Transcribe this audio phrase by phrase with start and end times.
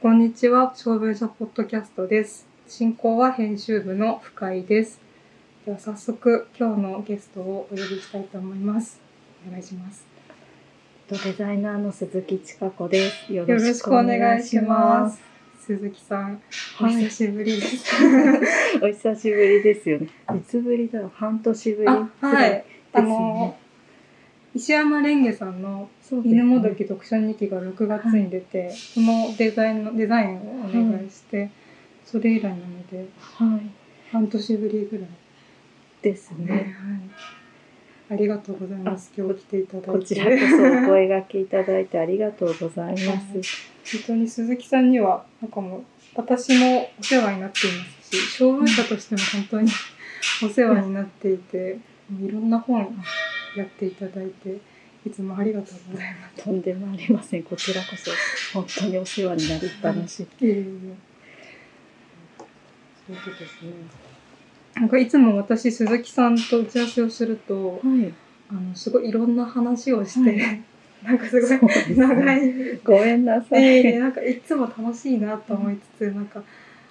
[0.00, 2.46] こんにちは、小文社ポッドキャストです。
[2.68, 5.00] 進行は編集部の深井です。
[5.66, 9.00] では早速、今日のゲストをお呼びしたいと思います。
[9.44, 10.06] お願いします。
[11.10, 13.32] デザイナーの鈴木千佳子です。
[13.32, 15.20] よよろしくお願いします。。
[15.66, 16.40] 鈴木さん、
[16.80, 17.92] おはい久しぶりです。
[18.80, 20.06] お久しぶりですよね。
[20.36, 22.64] いつぶりだろう半年ぶりはいで
[22.94, 23.56] すね。、
[24.54, 25.88] 石山レンゲさんの
[26.24, 31.50] 犬もどき読書日記が6月に出て、そのデザインのデザインをお願いして、
[32.04, 33.60] それ以来なのではい。
[34.10, 35.08] 半年ぶりぐらい
[36.02, 36.74] ですね、はいね。。
[38.10, 39.10] ありがとうございます。
[39.16, 39.90] あ今日来ていただいて。
[39.90, 43.06] こちらこそお声掛けいただいてありがとうございます。
[43.06, 45.82] 本当に鈴木さんにはなんかもう
[46.14, 49.70] 私もお世話になっていますし、障害者としても本当に
[50.44, 51.78] お世話になっていて、
[52.20, 52.94] いろんな本
[53.56, 54.60] やっていただいて、
[55.04, 56.44] いつもありがとうございます。
[56.44, 57.42] とんでもありません。
[57.42, 58.10] こちらこそ
[58.54, 60.22] 本当にお世話になりっぱなし。
[60.22, 60.66] いえいえいえ
[63.08, 63.72] そうですね。
[64.74, 68.12] なんかいつも私鈴木さんと打ち合わせをすると、はい。
[68.48, 70.56] あのすごいいろんな話をして、は
[71.02, 73.64] なんかすごい長いごめんなさい。
[73.64, 76.42] ええなんかいつも楽しいなと思いつつ、なんか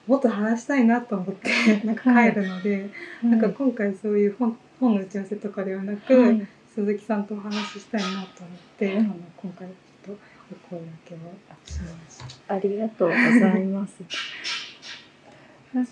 [0.06, 2.89] もっと話したいなと思ってなんか帰るので、
[3.23, 6.48] なんか今回そういう本本の打ち合わせとかではなく、はい。
[6.74, 8.26] 鈴木さんとお話ししたいなと思っ
[8.80, 8.98] て、はい。
[8.98, 10.22] あの今回ちょっと
[10.73, 11.18] お声掛けを
[11.66, 12.56] しました。
[12.56, 13.20] ありがとうござ
[13.58, 13.94] います。
[15.73, 15.92] なんか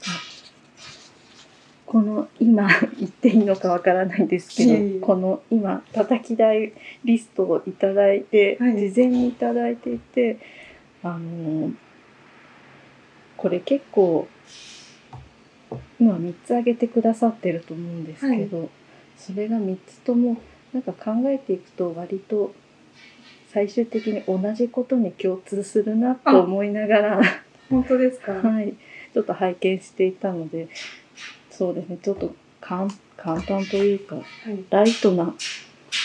[1.85, 4.99] この今言っていいのかわからないんですけど、いえいえ。
[4.99, 6.73] この今叩き台
[7.05, 8.89] リストをいただいて、はい。
[8.89, 10.39] 事前にいただいていて、
[11.03, 11.71] あの
[13.37, 14.27] これ結構
[15.99, 18.69] 今3つ挙げてくださってると思うんですけど、
[19.19, 20.37] それが3つとも
[20.73, 22.53] なんか考えていくと割と
[23.51, 27.21] 最終的に同じことに共通するなと思いながら、
[27.69, 28.33] 本当ですか？
[28.33, 28.75] はい、
[29.13, 30.69] ちょっと拝見していたので
[31.49, 31.97] そうですね。
[32.01, 34.25] ちょっと簡簡単というかはい。
[34.69, 35.33] ライトなも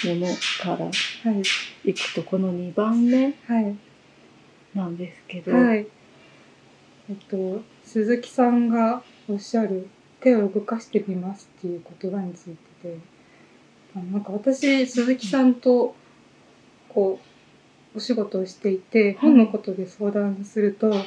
[0.05, 0.27] の
[0.63, 0.91] からは
[1.85, 1.91] い。
[1.91, 3.77] いくとこの2番目はい。
[4.75, 5.87] なんですけど、はい。
[7.11, 9.87] えっと鈴木さんがおっしゃる
[10.21, 12.99] 手を動かしてみますっていう言葉についてで、
[13.97, 15.95] あのなんか私鈴木さんと
[16.89, 17.19] こ
[17.95, 21.01] うお仕事をしていて本のことで相談すると、なん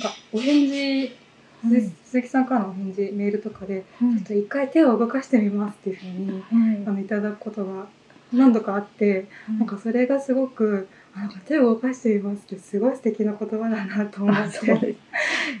[0.00, 1.16] かお返事、
[1.62, 1.92] はい。
[2.04, 4.16] 鈴木さんからのお返事メールとかではい。
[4.16, 6.82] ちょっと一回手を動かしてみますっていうふうにはい。
[6.86, 7.86] あのいただくことが
[8.32, 9.26] 何度かあって。
[9.58, 14.96] なんかそれがすごく、あなんか手を動かしてみますってすごい素敵な言葉だなと思って。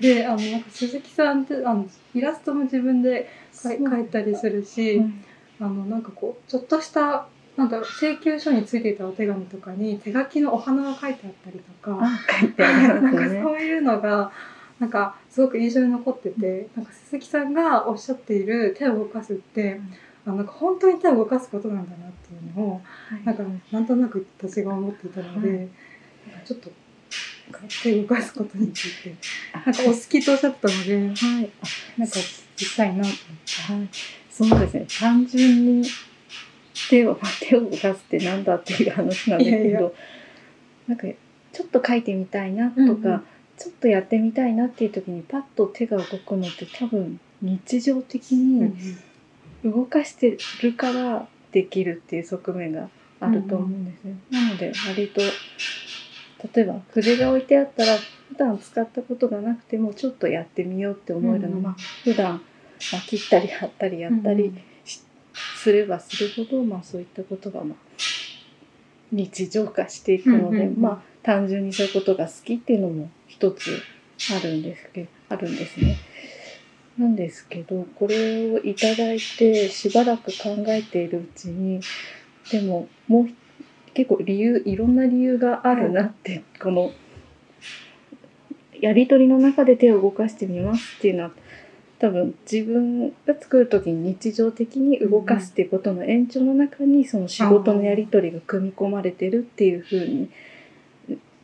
[0.00, 5.02] であの、なんか鈴木さんって、あの、イラストも自分で描いたりするし、
[5.62, 13.28] あの、なんかこう、ちょっとした、なんだろう、請求書についていたお手紙とかに手書きのお花が書いてあったりとか、あ書いてありなんか。
[13.28, 14.32] そういうのが、
[14.80, 19.80] なんかすごく印象に残ってて、なんか鈴木さんがおっしゃっている手を動かすって、
[20.26, 22.82] あのなんか本当に手を動かすことなんだなっていうのを、
[23.24, 25.58] なんかなんとなく私が思っていたので、はい。
[25.58, 25.70] なんか
[26.44, 26.70] ちょっと
[27.82, 29.14] 手を動かすことについて
[29.52, 31.50] あなんかお好きとおっしゃってたのではい。
[31.98, 32.16] なんか
[32.56, 33.88] 実際なとはい、
[34.32, 34.86] そうですね。
[34.98, 35.88] 単純に
[36.88, 39.90] 手を手を動かすってなんだっていう話なんですけどいやいや。
[40.88, 41.06] なんか
[41.52, 43.22] ちょっと書いてみたいなとか、うんうん。
[43.58, 48.74] ちょっとやってみたいなっていう時にパッと手が動くのって多分日常的思に
[49.64, 52.88] 動かしてるからできるっていう側面が
[53.20, 54.16] あると思うんですね。
[54.30, 55.20] なので割と
[56.54, 57.96] 例えば筆が置いてあったら
[58.30, 61.52] 普段使ったことがなくてもちょっとやってみようって思えるの。
[61.52, 61.62] は、うん。
[61.62, 62.42] まあ普段
[62.92, 64.52] まあ切ったり貼ったりやったり
[65.56, 67.78] すればするほど、まあ、そういったことがまあ
[69.12, 73.82] 日常化していくので、まあ単純にそういうことが好きっていうのも一つ
[74.34, 75.96] あるんですけどあるんですね。
[76.98, 81.80] なんですけどこれをいただいてしばらく考えているうちに
[82.50, 83.28] でももう
[83.94, 86.92] 結構理由いろんな理由があるなって、この
[88.80, 91.30] やり取りの中で手を動かしてみますっていうのは
[92.02, 100.28] 多分自分が作る時に日常的に動かすっていうことの延長の中にその仕事のやり取りが組み込まれてるっていう風に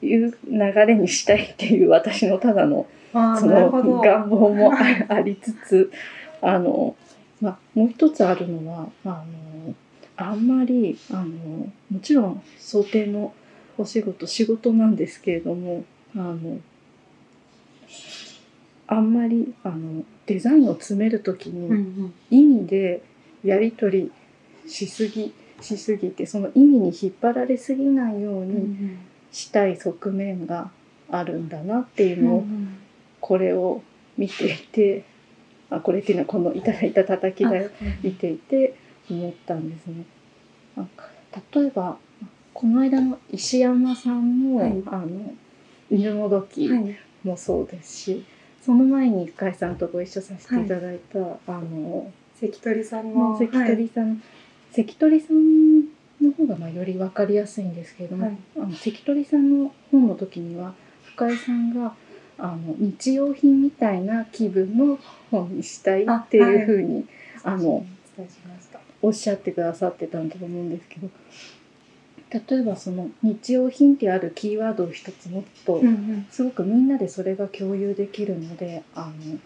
[0.02, 5.92] いう流れにしたいっていう私のただのその願望もあありつつ
[6.42, 6.96] あの、
[7.40, 9.74] まあ、もう一つあるのはあの
[10.16, 11.26] あんまりあの
[11.88, 13.32] もちろん想定の
[13.76, 15.84] お仕事仕事なんですけれども
[16.16, 16.58] あの
[18.88, 23.02] あんまりあのデザインを詰める時にん意味で
[23.44, 24.10] やり取
[24.64, 28.98] りしすぎしすぎてその意味に引っ張られすぎないようにん
[29.30, 30.70] したい側面が
[31.10, 32.44] あるんだなっていうのを、
[33.20, 33.82] これを
[34.16, 35.04] 見ていて
[35.70, 37.70] あこれっていうのはこのいただいた叩き台を
[38.02, 38.74] 見ていて
[39.10, 40.04] 思ったんですね。
[41.54, 41.98] 例えば
[42.54, 44.82] この間の石山さんの,、はい。
[44.86, 45.32] あの
[45.90, 46.98] 犬の時はい。
[47.24, 48.24] もそうですし、
[48.68, 54.22] その前に深井さんとご一緒させていただいた、あの関取さんの関取さん、
[54.72, 55.80] 関取さん
[56.20, 58.36] の方がまあより分かりやすいんですけれども、はい。
[58.58, 61.94] あの関取さんの本の時には深井さんが
[62.36, 64.98] あの日用品みたいな気分の
[65.30, 67.06] 本にしたいっていうふうに
[67.42, 67.86] あの。
[69.00, 71.08] おっしゃってくださってたんだと思うんですけど
[72.30, 76.26] 例えばその日用品ってあるキーワードを一つ持つと、うんうん。
[76.30, 79.38] すごくみんなでそれが共有できるのであの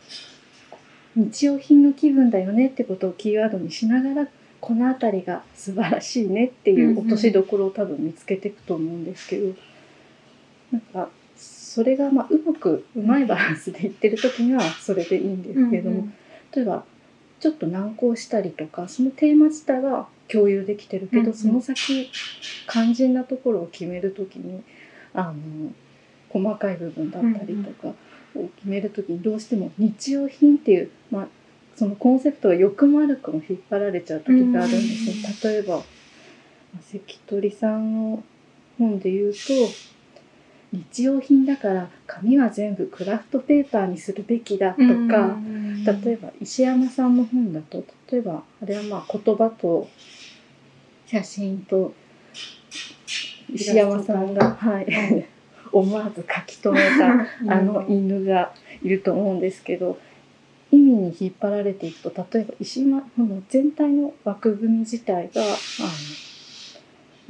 [1.15, 4.29] 日用品の気分だよねってことをキーワードにしながら
[4.61, 9.55] この辺りが素晴らしいねっていう落としどころを多分見つけていくと思うんですけど、
[10.71, 16.15] なんかそれがまあうまくうまいバランスでいってる時にはそれでいいんですけれども、うんうん。
[16.55, 16.85] 例えば
[17.43, 21.35] ちょっと難航したりとかそのテーマ自体は共有できてるけど、うんうん。
[21.35, 22.09] その先
[22.69, 24.63] 肝心なところを決める時に
[25.13, 25.73] あの
[26.29, 27.95] 細かい部分だったりとか
[28.37, 31.29] を決める時にどうしても日用品っていう、まあ、
[31.75, 35.53] そのコンセプトが欲も悪くも引っ張られちゃう時があるんですよ。
[35.53, 35.85] 例えばまあ
[36.81, 38.23] 関取さんの
[38.79, 39.39] 本で言うと
[40.73, 45.37] 日用品だから紙は全部クラフトペーパーにするべきだとか、
[46.05, 49.89] 例えば石山さんの本だと例えばあれはまあ言葉と
[51.07, 51.93] 写真と
[53.53, 55.27] 石山さんが、はいはい。
[55.73, 58.53] 思わず書き留めた あの犬が
[58.83, 59.99] いると思うんですけど
[60.71, 65.53] 意味に引っ張られていくと例えば石山この全体の枠組み自体があの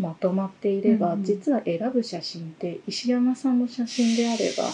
[0.02, 4.64] まとまっていれば、うん実は選ぶ写真って石山さんの写真であれば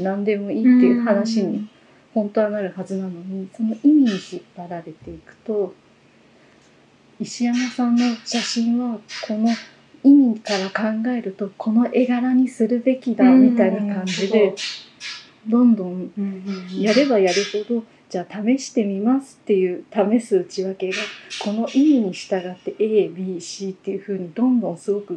[0.00, 1.68] 何でもいいっていう話に
[2.12, 5.74] 本当はなるはずなのにその意味に引っ張られていくと
[7.18, 9.48] 石山さんの写真はこの
[10.02, 14.54] 意味から考えるとこの絵柄にするべきだみたいな感じで
[15.46, 16.10] どんどん。
[16.78, 17.84] やればやるほど
[18.14, 20.98] じゃあ試してみますっていう試す内訳が
[21.42, 25.16] この意味に従って ABC っていう風にどんどんすごく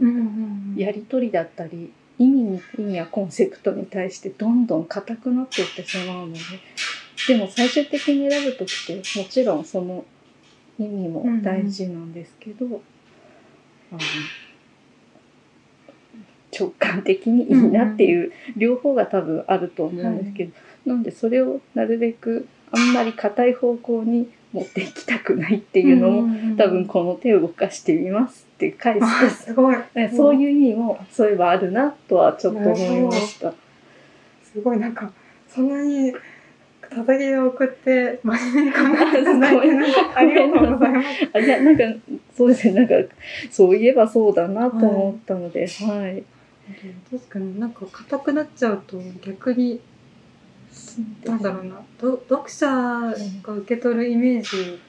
[0.75, 6.39] やり取りだったり意味に意味やコンセプトに対してどんどん硬くなっていってしまうので
[7.27, 10.03] でも最終的に選ぶ時ってもちろんその
[10.79, 12.65] 意味も大事なんですけど、
[13.91, 13.99] あの
[16.59, 20.53] 直感的にいいなっていう両方が多分あると思うんですけど、
[20.87, 29.75] なんでそれをなるべくあんまり硬い方向に持っていきたくないっていうのも、多分この手を動かしてみますって返あすすごい。
[29.75, 29.81] と
[30.15, 33.53] そういう意味もそういえばあるなとはちょっと思いました。
[34.43, 34.79] すごい。
[34.79, 35.11] なんか
[35.47, 36.13] そんなに
[36.89, 41.07] 叩きを送って真面目に考えていただいてなんかありがとうございます。
[41.33, 41.83] あいやなんか
[42.35, 42.73] そうですね。
[42.73, 42.95] なんか
[43.51, 46.23] そういえばそうだなと思ったので、はい。
[47.11, 49.79] 確かになんか硬くなっちゃうと逆に
[51.25, 51.81] なんだろうな。
[51.99, 54.79] ど読者が受け取るイメージ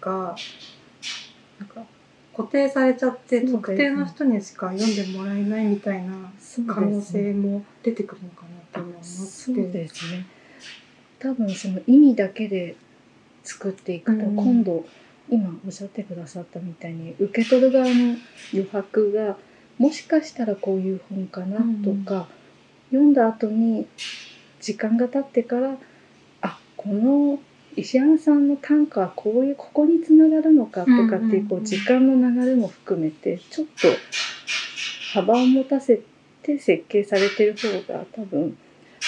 [0.00, 0.36] が
[1.58, 1.82] なんか
[2.36, 6.32] 固定されちゃって特定の人にしか読んでもらえないみたいな
[6.66, 9.78] 可能性も出てくるのかなって今思そうって。
[9.78, 10.26] ですね。
[11.18, 12.76] 多分その意味だけで
[13.42, 14.36] 作っていくと、うん。
[14.36, 14.86] 今度
[15.28, 18.16] 今おっしゃってくださったみたいに受け取る側の
[18.52, 19.36] 余白が
[19.78, 22.28] もしかしたらこういう本かなとか、
[22.90, 23.86] 読んだ後に
[24.60, 25.76] 時間が経ってから
[26.42, 27.38] あこの
[27.76, 31.62] 石山さんの短歌はこういうここにつながるのかとかっていうこうんうんうん。
[31.62, 33.88] う時間の流れも含めてちょっと
[35.12, 36.00] 幅を持たせ
[36.42, 38.56] て設計されてる方が多分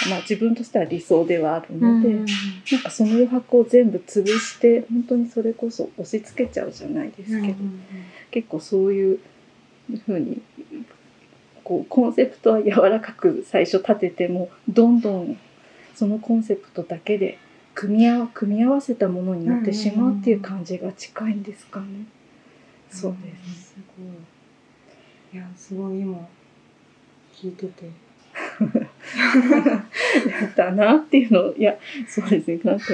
[0.09, 2.27] まあ自分としては理想ではあるので、うん
[2.71, 7.55] なんかその余白を全部潰して本当にそれこそ押し付けちゃうじゃないですけど、
[8.31, 9.19] 結構そういう
[10.07, 10.41] ふうに
[11.65, 15.39] こうコンセプトは柔らかく最初立ててもどんどん
[15.95, 17.39] そのコンセプトだけで
[17.75, 21.87] 組み合わ組み合わせたものになってしまうっていう感じが近いんですかね。
[22.91, 23.55] そうですね。
[23.55, 25.39] すごい。
[25.39, 26.29] いや、すごい今、
[27.35, 27.91] 聞いてて。
[30.57, 31.77] だなっていうのをいや
[32.09, 32.87] そうですねなんか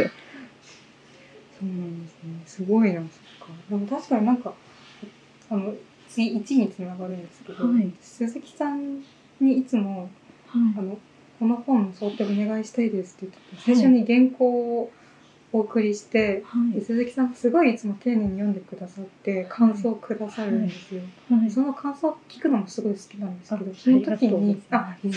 [1.58, 2.42] そうなんですね。
[2.46, 3.08] すごいな、そっ
[3.40, 3.52] か。
[3.68, 4.54] でも確かになんか、
[5.50, 5.74] あの、
[6.08, 7.92] 次1につながるんですけど、はい。
[8.00, 9.00] 鈴木さん
[9.40, 10.10] にいつも、
[10.52, 10.98] あの、
[11.38, 14.90] この本の想定お願いしたいですって言って最初に原稿を
[15.52, 16.80] お送りして、はい。
[16.80, 21.02] で鈴木さんがすごいいつも丁寧に読んでくださって感想をくださるんですよ。
[21.30, 21.50] はい。
[21.50, 25.16] その感想を聞くのもすごい好きなんですけど、あその時にあ、いいね。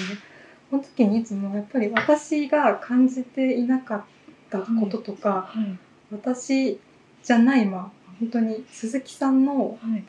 [0.69, 4.03] その時にいつもやっぱり私が感じていなかっ
[4.49, 5.77] たこととか、はい。
[6.11, 6.79] 私
[7.23, 10.03] じゃないまあ本当に鈴木さんのはい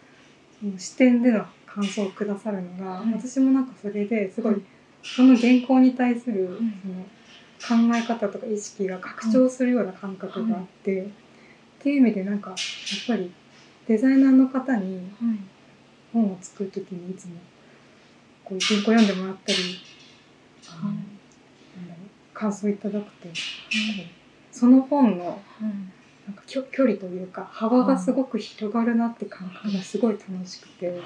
[0.79, 3.13] 視点での感想をくださるのが、はい。
[3.15, 4.63] 私もなんかそれですごい、はい
[5.05, 6.59] その原稿に対するはい
[7.67, 11.07] その考え方とか意識が拡張するような感覚があって、っ
[11.81, 12.59] ていう意味でなんかやっ
[13.07, 13.33] ぱり
[13.89, 15.39] デザイナーの方にはい。
[16.13, 17.35] 本を作る時にいつも
[18.45, 19.59] こう原稿読んでもらったり、
[20.67, 21.13] はい。
[22.35, 23.29] 感想いただくと、
[24.51, 25.43] その本の
[26.27, 30.99] なんかきょ距離というか幅がすごく広がるなって感覚がすごい楽しくて、はい。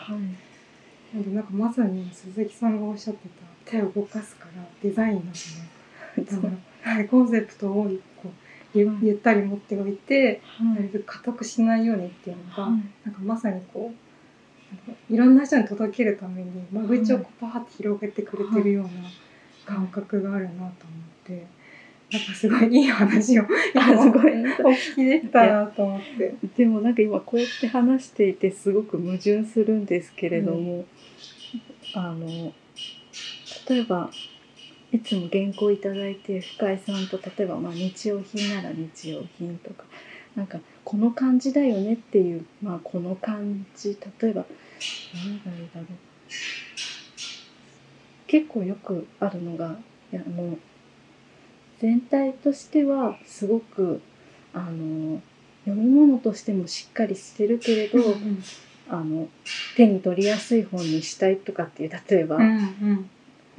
[1.15, 3.29] なんでなんかまさに鈴木さんがおっしゃって
[3.65, 5.23] た手を動かすからデザインの
[6.29, 6.51] その
[7.09, 7.91] コンセプトを
[8.23, 8.29] こ
[8.75, 12.73] うゆはいゆったり持っておいてはなるべく硬くしないようにっていうのが、はい。
[13.05, 18.91] なんかまさにこういろんな人に届けるために間口をこうパーって広げてくれてるような
[19.65, 20.73] 感覚があるなと思っ
[21.25, 21.47] て、
[22.13, 23.43] なんかすごいいい話を
[23.75, 24.33] あすごい。
[24.33, 26.35] お聞きできたなと思って。
[26.57, 30.85] でもなんか今こうやって話していてすごく矛盾するんですけれども、
[31.95, 32.53] あの
[33.69, 34.11] 例えば
[34.93, 39.85] いつも原稿いただいて深井さんと例えばまあ日用品なら日用品とか
[40.37, 44.45] なんかこの感じだよねっていうまあこの感じ例えば
[45.15, 45.87] 何がいいだろう。
[48.29, 49.77] 結構よくあるのが
[50.13, 50.57] いやあの
[51.81, 54.01] 全体としてはすごく
[54.55, 55.21] あの
[55.65, 57.99] 読み物としてもしっかりしてるけれど、
[58.89, 59.29] あの
[59.77, 63.11] 手に取りやすい本にしたいとかっていう例えば、うんうん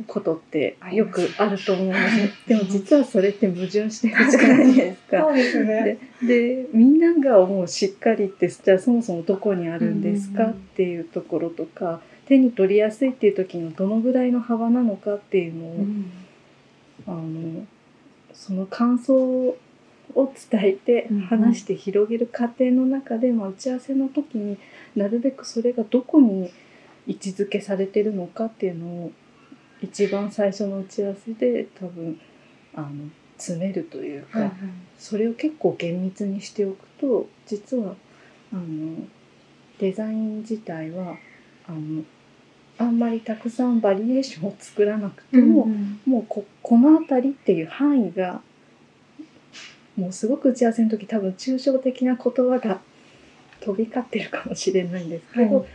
[0.06, 2.32] ことってよくあると思うんです。
[2.48, 5.22] でも実はそれって矛盾してるじゃないですか。
[5.22, 5.98] そうですね。
[6.22, 16.06] ででみんなが思うしっかりってじゃあそもそもどこにあるんですかっていうところとか手に取りやすいっていう時のどのぐらいの幅なのかっていうのを、うん
[17.08, 17.66] あの
[18.38, 19.58] その感想を
[20.16, 24.58] 伝えて話して広げる過程の中で、まあ、打ち合わせの時に
[24.96, 26.52] なるべくそれがどこに
[27.08, 29.12] 位置づけされてるのかっていうのを
[29.82, 32.20] 一番最初の打ち合わせで多分
[32.76, 32.90] あの
[33.38, 34.58] 詰めるというか、はいはい。
[34.98, 37.96] それを結構厳密にしておくと実は
[38.54, 38.98] あの
[39.80, 41.18] デザイン自体は
[41.68, 42.04] あの
[42.80, 48.42] あんまりたくさんバリエーションを作らなくても、うんもうここの辺りっていう範囲が
[49.96, 52.82] もうすごく打ち合わせの時多分抽象的な言葉が
[53.62, 55.66] 飛び交ってるかもしれないんですけど、はい。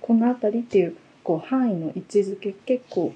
[0.00, 3.12] この辺りっていうこう範囲の位置づけ結構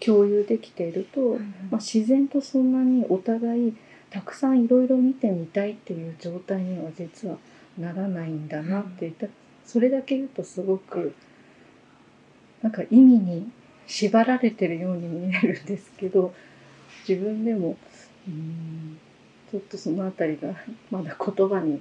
[0.00, 1.36] 共有できていると、
[1.70, 3.76] まあ、自然とそんなにお互い
[4.08, 7.36] たくさんいろいろ見てみたいっていう状態には実は
[7.76, 9.26] ならないんだなって言った。
[9.66, 11.14] それだけ言うとすごく
[12.62, 13.50] なんか意味に
[13.88, 16.32] 縛られてるように見えるんですけど
[17.08, 17.76] 自分でも
[18.28, 18.98] うーん
[19.50, 20.54] ちょっとそのあたりが
[20.92, 21.80] まだ言葉に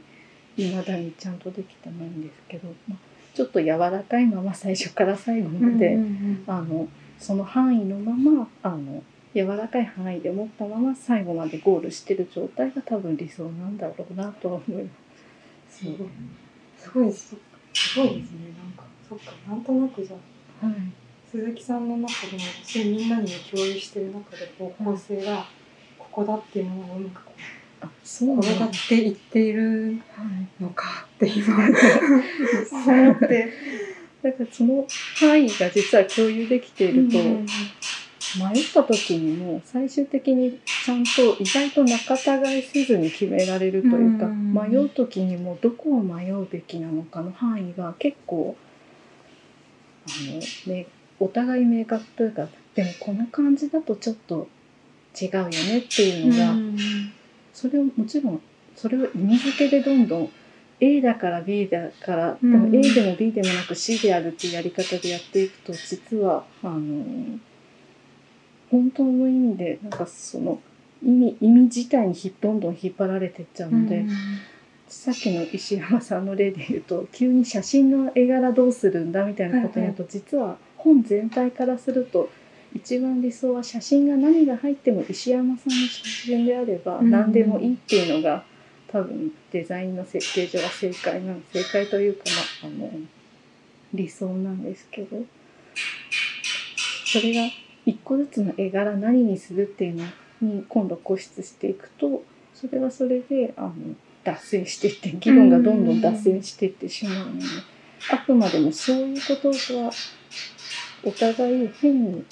[0.55, 2.97] 未だにちゃんとできてないんですけど、まあ、
[3.35, 6.87] ちょっと柔らかいまま最初から最後まで、うんうんあの
[7.19, 9.01] その範囲のままあの
[9.33, 14.89] 柔らかい範囲で持ったまま最後までゴールしてる状態が多分理想なんだろうなとは思いま
[15.67, 15.79] す。
[15.79, 17.35] すごいす
[17.95, 18.53] ごいですね。
[18.55, 20.15] なんかそっかなんとなくじゃ
[20.61, 20.67] あ。
[20.67, 20.75] はい
[21.37, 25.45] 鈴木さんの中でもそれみんなにも共有してる中で方向性が
[25.99, 27.31] ここだっていうのをうまくこ
[27.81, 30.23] あそう転がっていっているは
[30.59, 33.53] いのかって今思って。
[34.23, 34.83] だからその
[35.19, 37.45] 範囲が実は共有できていると、うん
[38.35, 44.53] 迷った時にも最終的にちゃんと意外と仲違いせずに決められるというか、うん。
[44.53, 48.57] 迷う時にもどこを迷うべきなのかの範囲が結構
[50.05, 50.87] あの、ね、
[51.19, 54.47] お互い明確というかでもこの感じだとちょっと
[55.19, 56.77] 違うよねっていうのが、うん
[57.57, 58.41] それをもちろん
[58.75, 60.29] それを意味付けでどんどん
[60.79, 62.69] A だから B だから、うん。
[62.71, 67.03] でも A でも B でもなく C であるっていうやり方でやっていくと実はあの
[68.69, 70.59] 本当の意味でなんかその
[71.03, 74.05] 意味意味自体にひどんどん引っ張られてっちゃうので、
[74.87, 82.29] さっきの石山さんの例で言うと急に写真の絵柄どうするんだみたいなことになると、実は本全体からすると
[82.73, 87.11] 一番理想は写真が何が入っても石山さんの写真であればうん。
[87.11, 88.43] 何でもいいっていうのが、
[88.87, 92.23] 多分デザインの設計上は正解なん正解というか、
[92.61, 92.91] まあ、あの
[93.93, 95.23] 理想なんですけど。
[97.09, 97.49] それが
[97.85, 100.03] 一個ずつの絵柄何にするっていうの
[100.41, 102.21] に今度固執していくと
[102.53, 103.73] それはそれであの
[104.25, 107.45] 脱線していって議論がどんどん脱線していってしまうので、
[108.11, 109.89] あくまでもそういうことが
[111.03, 112.25] お互い変に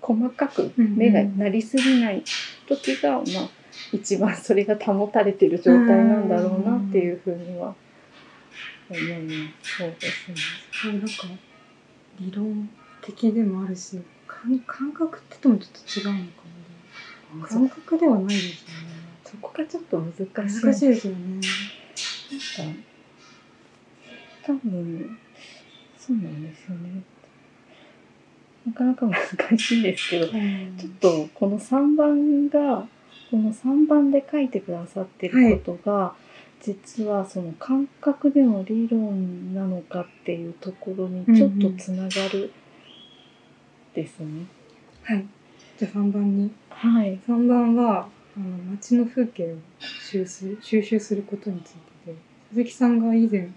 [0.00, 2.22] 細かく目がなりすぎない
[2.68, 3.22] 時が、まあ
[3.92, 6.28] 一番それが保たれてる状態なん。
[6.28, 7.74] だろうなっていうふうには
[8.90, 9.76] 思います。
[9.78, 10.36] そうですね。
[10.72, 11.02] そうなん。
[11.02, 11.08] か
[12.20, 12.68] 理論
[13.02, 16.42] 的でもあるし感感覚ってともちょっと違うのか
[17.40, 18.54] な感覚ではないですよね
[19.24, 20.12] そこがちょっと難
[20.48, 20.64] しい。
[20.64, 22.74] 難しいですよねなん。
[22.74, 22.80] か
[24.46, 25.18] 多分
[25.96, 26.42] そうなん。
[26.42, 27.02] ですよね。
[28.68, 32.86] なかなか難しいんですけど、ちょっとこの3番が
[33.30, 36.14] この3番で書いてくださってることが、
[36.60, 42.52] 実はその感覚での理論なのかっていうところにちょっとつながる
[43.94, 44.46] ですね。
[45.02, 45.24] はい。
[45.78, 46.50] じゃあ3番に。
[46.70, 47.18] はい。
[47.26, 51.74] 3番はあの街の風景を収集収集することについ
[52.06, 52.18] てで
[52.50, 53.50] 鈴木さんが以前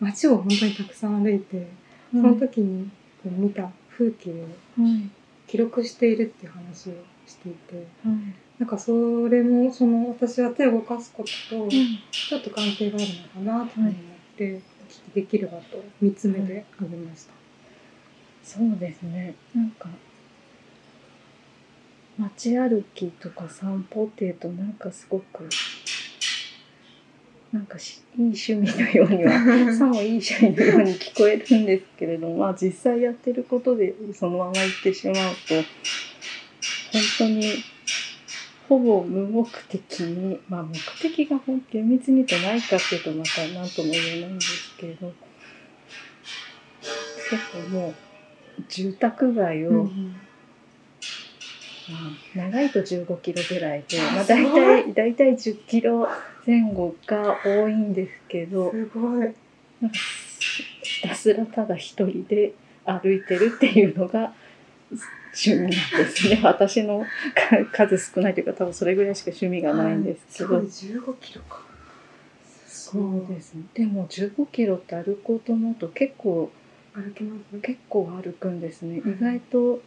[0.00, 1.66] 街を本当にたくさん歩いて
[2.10, 2.90] その時に
[3.22, 4.34] こう見た風景を
[4.82, 5.10] はい。
[5.46, 6.92] 記録しているっていう話を
[7.26, 8.16] していてはい。
[8.58, 11.70] なんかそれもその私は手を動かすこととうん
[12.10, 13.06] ちょっと関係がある
[13.44, 13.92] のかなと思っ
[14.36, 17.32] て、お聞きできればと3つ目で挙げました。
[18.42, 19.34] そうですね。
[19.54, 19.88] なんか
[22.18, 25.48] 街歩きとか散歩っていうとなんかすごく
[27.52, 29.32] なんかしいい趣味のようには
[29.72, 35.54] さもいい趣味のように聞こえるんですけれども、まあ実際やってることでそのまま言ってしまうと
[36.92, 37.64] 本当に
[38.68, 45.12] ほぼ無目的にまあ目的が本厳密に言うとないかっていうとまた何とも言えないんですけど
[47.30, 47.94] 結構もう
[48.68, 49.88] 住宅街を、
[52.34, 56.08] 長いと15キロぐらいで、まあ、大体大体10キロ
[56.46, 59.34] 前後が多いんですけどすごい。
[60.82, 64.32] ひたすらただ一人で歩いてるっていうのが
[65.36, 65.76] 趣味なんで
[66.08, 71.66] すね 私のか数少ないというか多分それぐらいしか趣味がないんですけど、はいすごい15キロか。
[72.66, 76.50] そうですねでも15キロって歩こうと思うと結構
[76.94, 77.60] 歩きます。
[77.60, 79.82] 結構歩くんですね、うん意外と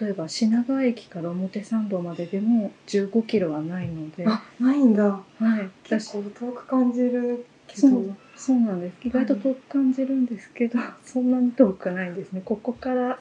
[0.00, 5.20] 例えば品川駅から表参道まででも15キロはないので、はあ、ないんだ。
[5.40, 7.88] い、結私構遠く感じるけど。
[8.36, 13.18] そうなんです意外と遠く感じるんですけど、そんなに遠くないんですねここから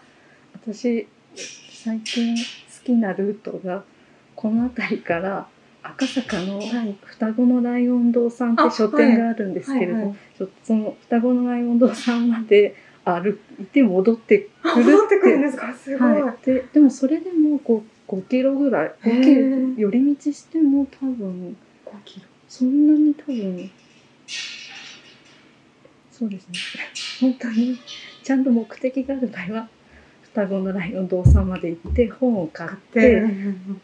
[0.54, 2.43] 私最近好
[2.84, 3.84] きなルートが
[4.36, 5.47] この辺りから
[5.84, 6.95] 赤坂のはい。
[7.04, 15.74] 双子のライオン堂さんって書店があるんですけれど、はいはいちょっとその双子のライオン堂さんまで歩いて戻ってあ、くる戻ってくるんですか？
[15.74, 16.22] すごい。
[16.22, 22.26] はい、ででもそれでも 5, 5キロぐらい5キへロー寄り道しても多分5キロ。
[22.48, 23.70] そんなに多分
[26.12, 26.54] そうですね
[27.20, 27.78] 本当に
[28.24, 29.68] ちゃんと目的がある場合は
[30.22, 33.24] 双子のライオン堂さんまで行って本を買ってて。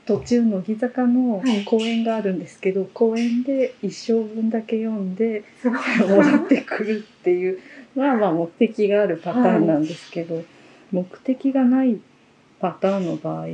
[0.06, 5.44] 途中乃木坂のはい公園があるんですけど、公園で一生分だけ読んで。
[6.08, 7.60] 戻ってくるっていう
[7.96, 10.44] まあまあ目的があるパターンなんですけど、
[10.92, 12.00] 目的がない
[12.60, 13.48] パターンの場合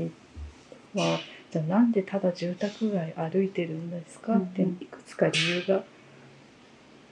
[0.94, 1.20] は
[1.52, 5.84] じゃあなんでただ住宅街歩いてるんですか、っていくつか理由が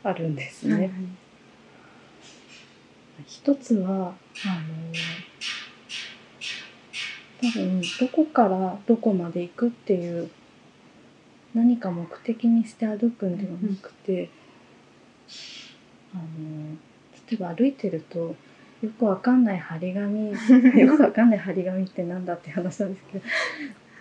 [0.03, 0.73] あるんですね。
[0.73, 0.91] はいはい。
[3.25, 4.15] 一つはあの
[7.41, 10.29] 多分どこからどこまで行くっていう
[11.53, 14.29] 何か目的にして歩くんではなくて、
[16.13, 16.23] あの
[17.37, 18.35] 例えば歩いてると
[18.81, 20.31] よくわかんない張り紙
[20.79, 23.25] よくわかんない張り紙ってなんだって話なんですけど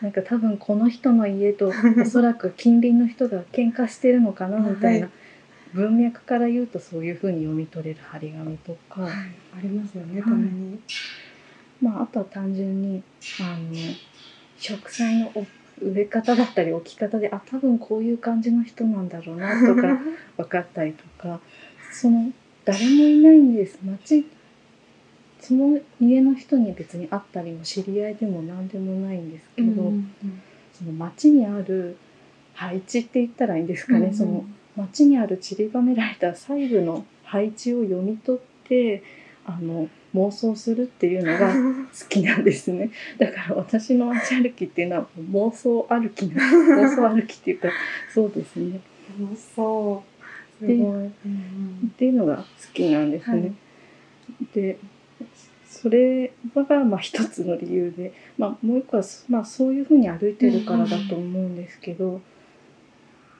[0.02, 5.10] なんか多分この人の家とおそらく近隣の人が喧嘩してるのかな みたいな、はい
[5.72, 9.00] 文脈から言うとそういうふうに読み取れる張り紙とか。
[9.00, 9.12] はい。
[9.56, 10.20] ありますよね。
[10.20, 10.78] はいたまに。
[11.80, 13.02] まあ、あとは単純に
[13.40, 13.74] あの
[14.58, 15.46] 植栽のお
[15.80, 19.98] 植え方だったり置き方であ多分こういう感じの人なんだろうなとか
[20.36, 21.40] 分かったりとか
[21.90, 22.30] その
[22.64, 23.78] 誰もいないんです。
[23.82, 24.26] 町
[25.40, 30.12] その家の人に別に会ったりも知り合いでも何でもないんですけど、うん
[30.72, 31.98] その町にある
[32.54, 34.44] 配置って言ったらいいんですかね、うんその
[34.74, 39.02] 街にある散りばめられた細部の配置を読み取って
[39.44, 41.52] あの妄想するっていうのが
[41.92, 42.90] 好きなんですね。
[43.18, 47.68] だから私の街歩きっていうのは妄想歩きな妄想歩きっていうか
[48.14, 48.80] そうですね。
[49.20, 50.02] 楽しそ
[50.66, 50.68] う。
[50.70, 50.88] すでごい。
[50.96, 53.40] うんっていうのが好きなんですね。
[53.40, 53.52] はい
[54.54, 54.78] で
[55.66, 62.20] それがまあ一つの理由で、まあ、もう一個は、まあ、そういうふうに歩いてるからだと思うんですけど、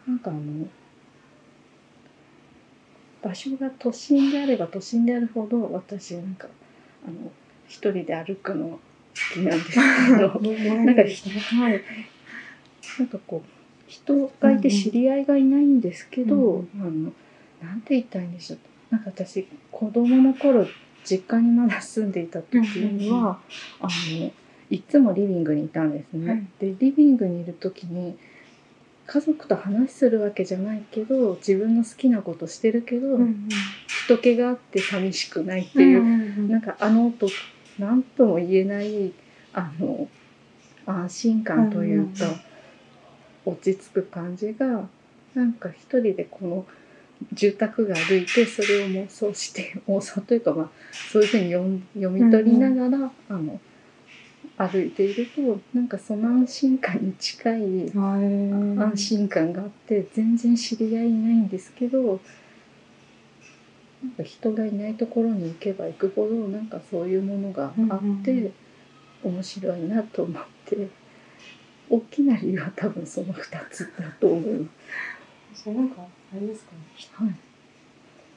[0.08, 0.66] なんかあの
[3.22, 6.48] 場所が都心であれば都心であるほど私なんか
[7.06, 7.30] あの
[7.68, 8.80] 一人で歩くの
[9.14, 9.78] きなんですけ
[10.18, 10.40] ど
[10.74, 11.82] ななんかひ、はい。
[12.98, 13.62] なんかこう、
[13.92, 17.12] 人がいて知り合いがいないんですけど、うんあの、
[17.62, 18.59] なんて言ったらいいんでしょう。
[18.90, 20.66] なんか私、子供の頃、
[21.05, 23.31] 実家にまだ住んでいた時には、うんうんうん。
[23.31, 23.42] あ
[23.83, 24.33] の、
[24.70, 26.31] いつもリビングにいたんですね。
[26.31, 26.46] はい。
[26.59, 28.16] で、リビングにいる時に、
[29.07, 33.48] 家族と話するわけじゃないけど、自分の好きなことしてるけど、うん
[34.07, 37.28] 人気があって寂しくないってうんいううんうんなんかあの音
[37.78, 39.12] 何とも言えない
[39.52, 40.09] あの
[40.87, 42.37] 安心感というか、うんうん
[43.44, 44.88] 落ち着く感じが
[45.35, 46.66] なんか一人でこの
[47.33, 50.70] 住宅が歩いてそれを妄想して妄想というかまあ
[51.12, 51.52] そういうふうに
[51.94, 53.61] 読み取りながら、あの
[54.57, 62.20] 歩いているとなんかその安心感に近いはい安心感があって全然知り合いいないんですけど
[64.02, 67.72] なんか人がいないところに行けば行くほどなんかそういうものがあっ
[68.24, 68.52] て、うんうん。
[69.24, 70.88] 面白いなと思って
[71.94, 74.70] 大きな理由は多分その2つだと思いま
[75.55, 76.07] そうなんかあ
[76.40, 76.72] れですか？
[76.72, 77.11] ねす。
[77.14, 77.35] はい、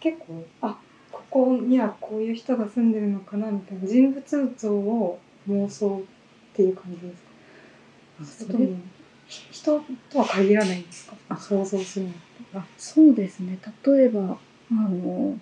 [0.01, 0.77] 結構あ
[1.11, 7.15] ここにはこういう人が住んでるのかなみたいな人物像を妄想っていう感じで
[8.25, 8.51] すか？
[8.53, 8.67] それ
[9.51, 11.15] 人とは限らないんですか？
[11.29, 12.19] あ想像するのって。
[12.55, 13.57] あそうですね。
[13.85, 14.37] 例えば
[14.71, 15.39] あの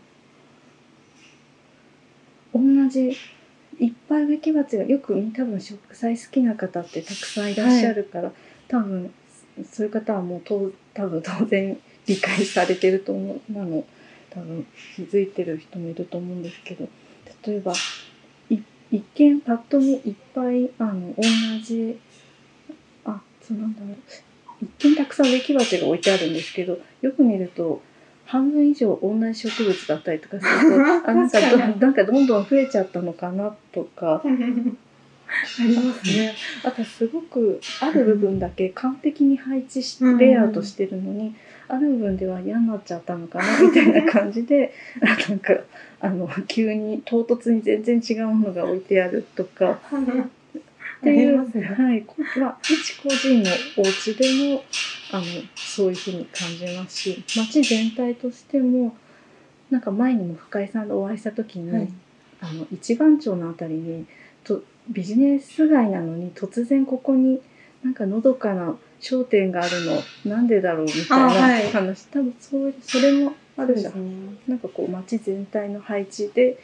[2.54, 3.18] 同じ
[3.80, 8.32] いっぱい植木鉢がよく多分植栽好きな方ってたくさんいらっしゃるから、
[8.68, 9.14] 多分
[9.72, 13.86] そういう方はもうと多分当然理解されてると思うなの
[14.30, 16.88] 多分気づいてる人もいると思うんですけど
[17.46, 17.74] 例えば
[18.50, 18.58] い
[18.92, 21.24] 一見パッと見いっぱいあの同
[21.64, 22.00] じ
[23.06, 23.98] あそうなんだろう。
[24.62, 27.82] 一見たくさん植木鉢が置いてあるんですけどよく見ると
[28.26, 31.40] 半分以上同じ植物だったりとかすると あなんか
[31.80, 34.22] なんかどんどん増えちゃったのかなとか。
[35.34, 36.36] ありますね。
[36.64, 41.34] あとすごくある部分だけ完璧に配置しうんレイアウトしてるのに、
[41.68, 45.56] ある部分では嫌になっちゃったのかなみたいな感じであなんか
[46.02, 49.80] あの急に唐突に全然違うものが置いてあるとか。
[51.04, 54.64] っていう、はい、こまあ、一個人のお家でも
[55.12, 58.96] あのそういうふうに感じますし町全体としても
[59.70, 61.90] なんか前にも深井さんとお会いした時に、はい。
[62.40, 64.06] あの一番町のあたりに
[64.44, 67.42] とビジネス街なのに突然ここに
[67.84, 71.72] なんかのどかな商店があるのなんでだろうみたいなあはい。
[71.72, 74.30] 話、多分そうそれもあるじゃん。
[74.30, 74.38] ね。
[74.48, 76.58] なんかこう街全体の配置で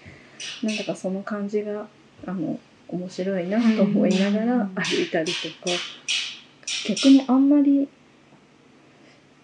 [0.63, 1.87] なんだかその感じが
[2.25, 2.59] あの
[2.91, 4.75] 面白いなと思いながらうん。
[4.75, 5.75] 歩いたりとか
[6.87, 7.87] 逆にあんまり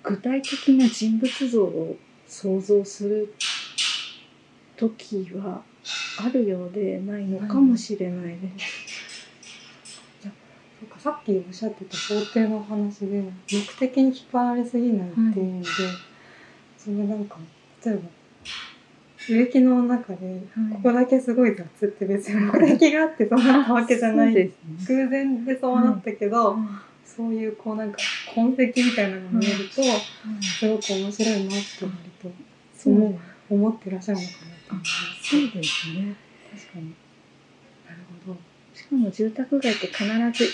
[0.04, 1.96] 具体的な人物像を
[2.28, 3.34] 想像する
[4.78, 5.62] 時は
[6.20, 8.86] あるようでないのかもしれないです。
[10.22, 10.30] そ
[10.86, 15.70] うかさっきおっしゃってた想定の話で目的に引っ張られすぎないっていう意味で、
[16.78, 17.38] それなんか
[17.84, 18.02] 例えば
[19.28, 20.42] 植木の中で
[20.74, 24.50] ここだけすごい雑って別に 目的があってそうなったわけじゃない、ね。
[24.88, 26.68] 偶然でそうなったけど、うん。
[27.04, 27.98] そういうこうなんか
[28.34, 29.82] 痕跡みたいなのが見えると、
[30.42, 31.96] すごく面白いなって思う。
[32.22, 32.32] と、
[32.76, 33.16] そう
[33.50, 35.30] 思ってらっしゃるのかなって思います。
[35.30, 36.16] そうですね。
[36.52, 36.86] 確かに。
[37.86, 38.38] なるほど。
[38.74, 40.52] しかも住宅街って必ず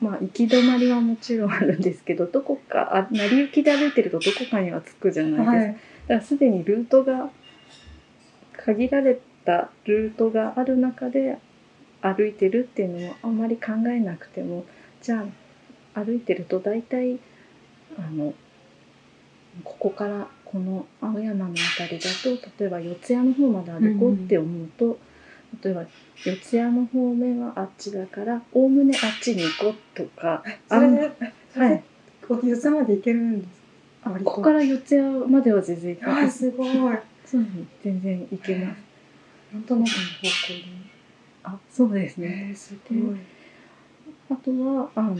[0.00, 5.76] まあ行き止まりはもちろんあるんですけどどこかあ成り行きで歩いてるとどこかには着くじゃないですか、はい
[6.08, 7.30] だすでにルートが
[8.56, 11.38] 限られたルートがある中で
[12.00, 14.64] 歩いてるっていうのもあんまり考えなくても
[15.00, 15.24] じゃ
[15.94, 17.18] あ歩いてると大体
[17.98, 18.34] あの
[19.62, 24.98] ここからこの青山のあたりだと例えば四谷の方まで歩こうって思うと、
[25.62, 25.84] 例えば
[26.16, 31.10] 四谷の方面はあっちだからおおむねあっちに行こうとかそれで
[31.52, 31.84] それではい。
[32.42, 33.63] 四つまで行けるんです
[34.04, 34.42] ここ。
[34.42, 36.98] から四谷までは全然行かないあすごい。
[37.24, 37.46] そう
[37.82, 38.82] 全然行けます。
[39.52, 40.84] なんとなくの方向で
[41.44, 42.48] あそうですね。
[42.50, 43.16] えー、すごい。
[44.30, 45.16] あとはあの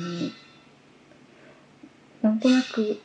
[2.22, 3.00] なんとなく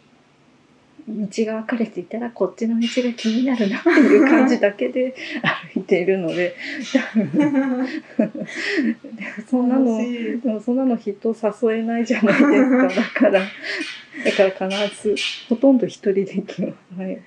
[1.08, 5.15] 道が分かれていたらこっちの道が気になるなっていう感じだけで
[5.74, 6.56] 歩いているので。
[9.49, 12.88] そんなのでもそんなの人誘えないじゃないですか。
[12.88, 13.41] だから
[14.23, 15.15] だから必ず
[15.49, 17.02] ほとんど一人で行きます。
[17.02, 17.21] はい。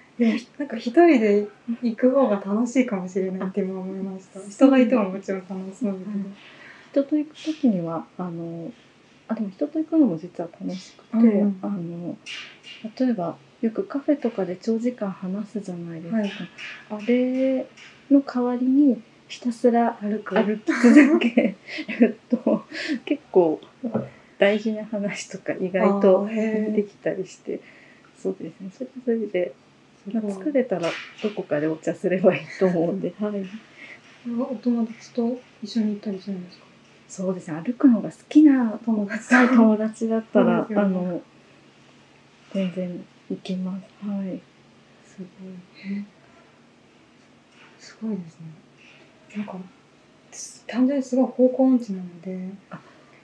[0.59, 1.49] なんか一人で
[1.83, 4.41] 行く方が楽しいかもしれないって今思いました。
[4.49, 6.11] 人がいてももちろん楽しそうだけど、
[6.93, 8.71] 人と行く時にはあの
[9.29, 11.59] あでも人と行くのも実は楽しくて、うん。
[11.63, 12.17] あの
[12.99, 16.33] 例えばよくカフェとかで長時間話すじゃないですか、はい。
[16.91, 17.67] あれ
[18.13, 20.35] の代わりにひたすら歩く。
[20.37, 21.57] 歩くだけ
[21.89, 22.65] やると
[23.05, 23.61] 結構
[24.39, 27.61] 大事な話とか意外とできたりして
[28.17, 28.71] そうですね。
[28.77, 29.55] それはそれで、
[30.07, 30.91] 疲れたら
[31.23, 33.45] どこかでお茶すればいいと思うんで、はい、
[34.39, 36.65] お友達と一緒に行ったりするんですか？
[37.09, 37.61] そうですね。
[37.65, 40.77] 歩くのが好きな友達はい 友達だったら、ね。
[40.77, 41.23] あの
[42.53, 44.07] 全然行きます。
[44.07, 44.41] はい。
[45.05, 45.25] すご
[45.91, 46.05] い。
[48.03, 48.47] すごいですね。
[49.37, 49.57] なんか、
[50.67, 52.81] 単純にすごい方向音痴なのであ、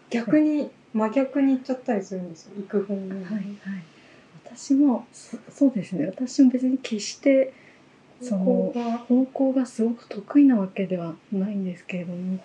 [0.08, 3.10] 逆に真逆に行っちゃったりするんですよ、行く方に。
[3.10, 3.44] はいはい
[4.44, 7.52] 私もそそうですね私も別に決して
[8.20, 12.40] その方向が、方向がすごく得意なわけではないんですけれども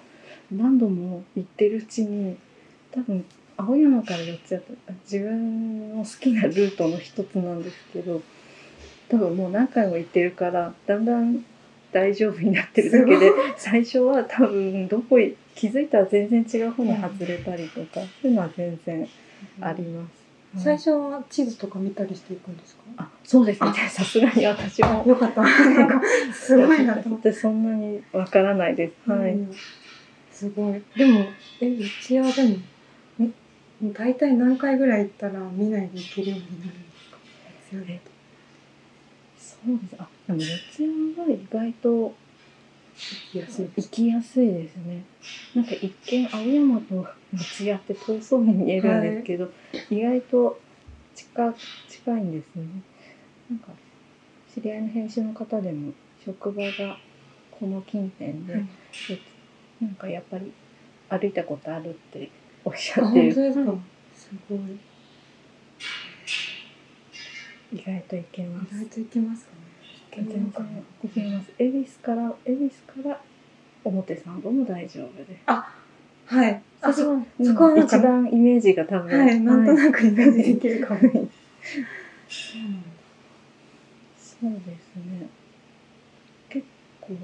[0.52, 2.38] 何度も行ってるうちに
[2.92, 4.74] 多分青山から四ツ谷と
[5.06, 8.22] 自分の好きなルートの一つなんですけど
[9.08, 11.44] 多分もう何回も行ってるからだんだん
[11.94, 19.08] 大丈夫になってるだけで最初は多分どこい気づいたら全然違う方に外れたりとか、そういうのは全然
[19.62, 20.24] あります。
[20.64, 22.82] 最初は地図とか見たりしていくんですか？
[22.98, 25.42] あそうですねさすがに私もよかった。
[25.42, 26.02] なんか、
[26.32, 27.32] すごいなと思って。
[27.32, 29.10] でそんなにわからないです。
[29.10, 29.32] はい。
[29.34, 29.60] うん
[30.32, 30.82] すごい。
[30.96, 32.50] でも、え、うちはでも、
[33.20, 33.34] ん
[33.94, 38.13] 大体何回ぐらい行ったら見ないで行けるようになるんですか？
[39.66, 39.96] そうです。
[40.00, 40.60] あ、でも四
[41.16, 42.16] 谷は意外と行
[43.32, 43.88] きやすいです。
[43.88, 45.04] 行きやすいですね。
[45.54, 47.08] なんか一見青山と
[47.54, 49.50] 四谷って遠そうに見えるんですけど、
[49.90, 50.60] 意外と
[51.16, 51.54] 近
[51.88, 52.66] 近いんですね。
[53.50, 53.68] なんか
[54.54, 55.92] 知り合いの編集の方でも
[56.26, 56.98] 職場が
[57.52, 58.66] この近辺で、はい
[59.10, 59.18] で
[59.82, 60.52] なんかやっぱり
[61.10, 62.30] 歩いたことあるって
[62.64, 63.36] おっしあ、ゃってる。
[63.36, 63.80] 本当ですかはい
[64.16, 64.60] すごい。
[67.74, 68.80] 意外と行けます意。
[68.80, 69.58] 外と行きますかね。
[70.16, 70.54] 全然
[71.02, 71.52] 行けます。
[71.58, 73.20] 恵比寿から恵比寿から
[73.84, 75.44] 表参道も大丈夫です。
[75.48, 76.62] はい。
[76.82, 81.00] あ、そ、うんそこは一番イメージが多分はい、なんとくなくイメージできるかも。
[81.00, 81.30] そうなんだ。
[84.18, 85.28] そうですね。
[86.50, 86.66] 結
[87.02, 87.18] 構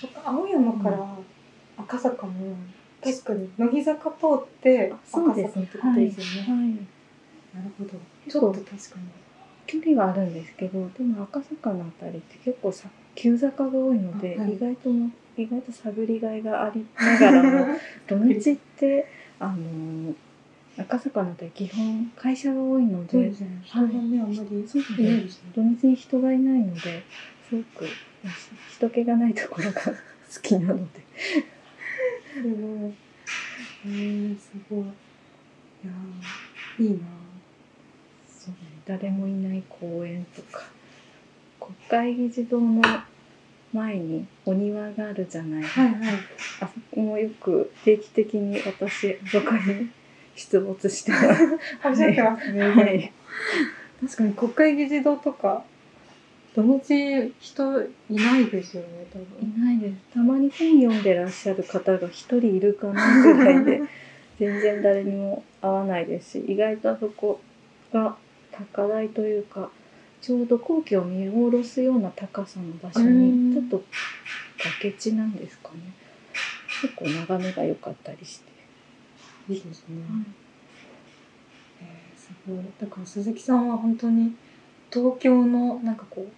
[0.00, 1.18] そっか青山から
[1.76, 2.56] 赤坂も、
[3.02, 6.40] 確かに乃木坂通ってそうですね赤坂ってことですよね。
[6.48, 6.93] はい。
[7.54, 7.90] なるほど。
[8.28, 9.24] ちょっと確かに。
[9.66, 17.66] 距離があるんですけど、でも赤坂のあたりって結構さ急坂が多いので、あはい意外とも意外と探りがいがありながらも
[18.06, 19.06] 土日って
[19.38, 20.14] あの
[20.76, 23.48] 赤坂のあたり基本会社が多いのでそうですね。
[23.72, 25.24] あんまりそうですね。
[25.54, 27.02] 土日に人がいないので
[27.48, 27.86] すごく
[28.70, 29.90] 人気がないところが好
[30.42, 31.00] きなので。
[32.34, 32.92] すごい。
[33.86, 34.80] えー、すごい。
[34.80, 34.84] い
[35.86, 37.23] やーいいな
[38.86, 40.64] 誰もいない公園とか
[41.60, 42.82] 国会議事堂の
[43.72, 46.00] 前にお庭があるじゃないですか、はいはい。
[46.60, 49.90] あそこもよく定期的に私そこに
[50.36, 51.44] 出没してます。
[51.84, 52.60] おっしゃってますね。
[52.60, 53.12] はい、
[54.00, 55.64] 確かに国会議事堂とか、
[56.54, 59.64] 土日人いないですよね、多い分。
[59.64, 59.94] ないです。
[60.12, 63.82] たまに本読んでらっしゃる方が一人いるかなぐらいで
[64.38, 67.40] 全然誰にも会わないですし意外とあそこ
[67.92, 68.16] が
[68.72, 69.70] 高台というか
[70.24, 73.50] ちょうど皇居を見下ろすような高さの場所うん。
[73.50, 73.84] にちょっと
[74.80, 75.92] 崖地なんですかね。
[76.80, 78.50] 結構眺めが良かったりして、
[79.50, 79.96] いいですね。
[81.82, 82.64] えー、すごい。
[82.80, 84.34] だから鈴木さんは本当に
[84.90, 86.32] 東京のなんかこう、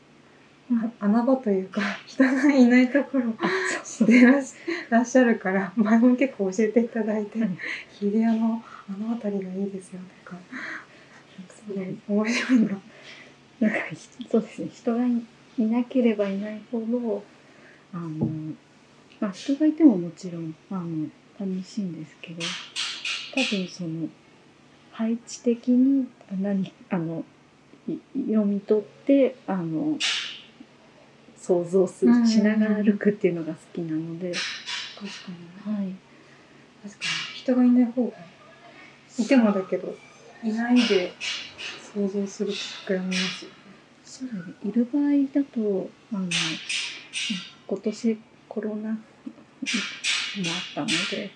[0.75, 3.49] あ穴場というか 人がいないところをあ
[3.85, 4.55] 知ってらっし
[4.91, 7.51] らっしゃるから前も結構教えていただいてはい
[8.01, 10.37] 日比谷のあの辺りがいいですよとか
[11.75, 12.81] 面白いな。
[13.61, 15.11] なんかひそうですね人がい
[15.59, 17.23] いなければいないほど
[17.95, 18.29] あの、
[19.19, 22.43] まあ、人がいてももちろんあの楽しいんですけど
[23.35, 24.09] 多分その
[24.93, 26.07] 配置的に
[26.41, 27.25] 何あの
[27.89, 27.99] い
[28.29, 29.97] 読み取ってあの
[31.37, 35.77] 想像するしながら歩くっていうのが好きなので、確かに。
[35.77, 35.95] はい、
[36.83, 37.37] 確かに。
[37.37, 38.13] 人がいない方が
[39.19, 39.95] いてもだけど
[40.43, 41.13] いないで
[41.97, 42.59] 想像すると
[42.93, 43.45] 膨らみます。
[43.47, 43.57] よね。
[44.05, 44.43] そうだね。
[44.63, 46.29] いる場合だとあの
[47.67, 51.31] 今年コロナもあったので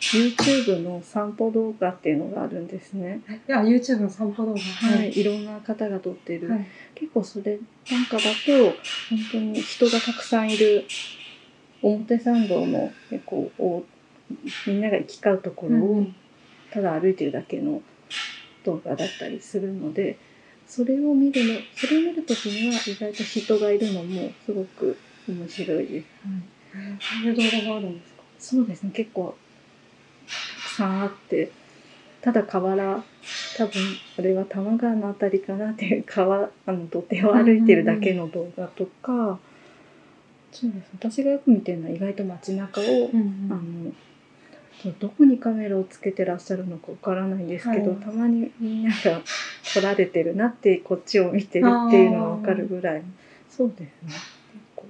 [0.00, 3.20] YouTube の散歩動画っていうのがあるんですね。
[3.48, 4.60] いや YouTube の散歩動画。
[4.60, 6.66] はい、いろんな方が撮ってる、はい。
[6.94, 7.58] 結構それ
[7.90, 8.26] なんかだと
[9.10, 10.84] 本当に人がたくさんいる
[11.82, 13.84] 表参道の結構お
[14.68, 16.06] みんなが行き交うところを
[16.72, 17.82] ただ歩いてるだけの
[18.66, 20.18] 動画だったりするので
[20.66, 24.98] それを見るのそれを見る時には意外と人がいるのもすごく
[25.28, 25.86] 面白い。
[25.86, 26.06] です。
[27.22, 28.22] そういう動画があるんですか？
[28.38, 28.90] そうですね。
[28.92, 29.34] 結構
[30.26, 31.50] たくさんあって
[32.20, 33.04] ただ河原
[33.56, 33.82] 多分
[34.18, 39.38] あれは多摩川のあたりかなっていう川あの土手を歩いてるだけの動画とか、
[40.52, 43.92] そうです私がよく見てるのは意外と街中を、うんあのそう
[45.00, 48.00] どこにカメラをつけてらっしゃるのかわからないんですけど、はい。
[48.00, 49.22] たまにみんなが
[49.74, 53.02] 撮られてるなってこっちを見てるっていうのがわかるぐらい
[53.48, 53.90] そうですね。
[54.04, 54.14] 結
[54.76, 54.86] 構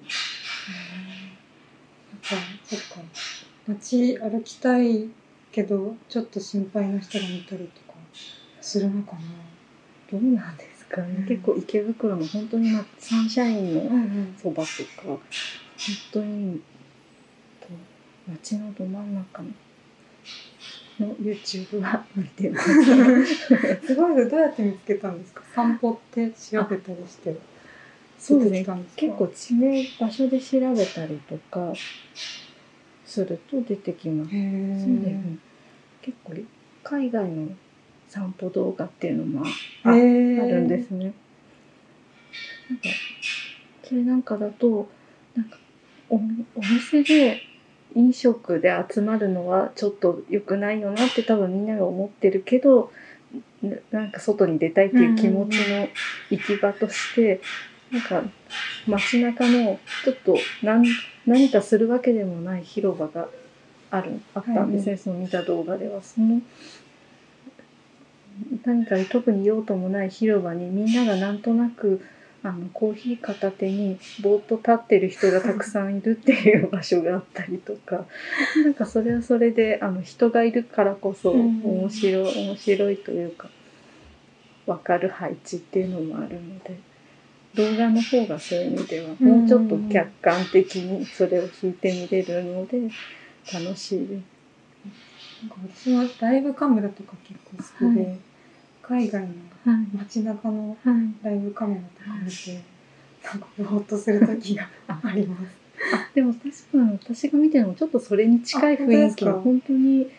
[2.12, 3.01] なんかそっか。
[3.68, 5.09] 街歩きたい
[5.53, 7.99] けどちょっと心配な人が見たりとか
[8.61, 9.20] するのかな
[10.11, 10.57] どうなん。
[10.57, 11.27] ですかね、うん。
[11.27, 14.35] 結構池袋の本当に、ま、サンシャインのん。
[14.37, 14.68] そばと
[15.01, 15.18] か本
[16.12, 16.61] 当に
[17.61, 17.68] と
[18.29, 19.14] 街のど真ん。
[19.14, 19.49] 中の
[21.00, 22.74] の YouTube は見てます。
[23.87, 25.42] すごいですどうやって見つけたんですか？
[25.54, 27.35] 散歩って調べたりして
[28.18, 31.72] そうですね結構地名場所で調べたりとか
[33.04, 34.30] すると出てきます。
[34.30, 34.40] そう
[35.00, 35.20] ね。
[36.02, 36.35] 結構
[36.82, 37.48] 海外の
[38.09, 39.44] 散歩動画っていうのも
[39.85, 41.12] あるんですね。
[42.70, 42.88] なんか
[43.85, 44.88] それなんかだと
[45.35, 45.59] なんか
[46.09, 46.20] おお
[46.61, 47.42] 店で
[47.96, 52.92] 飲食で集まるのはちょっと良くないよなって多分みんなが思ってるけど
[53.62, 55.88] ななんか外に出たいっていう気持ちの
[56.30, 57.40] 行き場として、
[57.90, 58.22] なんか
[58.87, 60.87] 街中のちょっと何
[61.26, 63.28] 何かするわけでもない広場が
[63.90, 66.02] あるあったんですね、その見た動画では。
[66.02, 66.40] その
[68.64, 72.04] 何か特に用途もない広場にみんながなんとなく
[72.46, 78.06] あのコーヒー片手にぼーっと立ってる人がたくさんいるっていう場所があったりとか。
[78.64, 81.62] なんかそれはそれであの人がいるからこそうん。
[81.64, 83.50] 面白い面白いというか
[84.66, 86.76] 分かる配置っていうのもあるので。
[87.56, 92.78] 動画の方がそういう意味ではもうちょっと客観的にそれを弾いてみれるので
[93.50, 94.37] 楽しいです。
[95.42, 98.16] なんか私はライブカメラとか結構好きで、は
[98.82, 102.61] 海外のはい街中のはいライブカメラとか見て、
[103.24, 105.42] なんかぼーっとする時があります。
[105.94, 110.11] あでも確かに私が見てるのもちょっとそれに近い雰囲気のあ本当に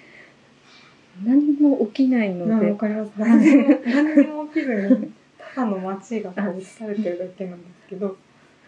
[1.26, 3.12] 何も起きないのでわかります。
[3.18, 5.12] 何にも何にも起きずに、
[5.56, 8.18] ただの街がこう映されてるだけなんですけど、